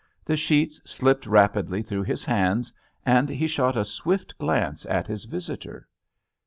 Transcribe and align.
The 0.25 0.35
sheets 0.35 0.81
slipped 0.83 1.27
rapidly 1.27 1.83
through 1.83 2.05
his 2.05 2.25
hands 2.25 2.73
and 3.05 3.29
he 3.29 3.45
shot 3.45 3.77
a 3.77 3.85
swift 3.85 4.35
glance 4.39 4.83
at 4.87 5.05
his 5.05 5.25
visitor. 5.25 5.87